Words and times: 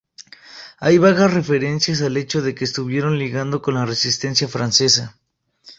Hay 0.79 0.97
vagas 0.97 1.31
referencias 1.31 2.01
al 2.01 2.17
hecho 2.17 2.41
de 2.41 2.55
que 2.55 2.63
estuviera 2.65 3.11
ligado 3.11 3.61
con 3.61 3.75
la 3.75 3.85
Resistencia 3.85 4.47
francesa. 4.47 5.15